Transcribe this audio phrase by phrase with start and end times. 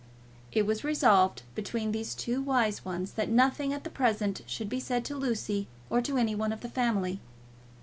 [0.51, 4.79] It was resolved between these two wise ones that nothing at the present should be
[4.79, 7.19] said to Lucy or to any one of the family.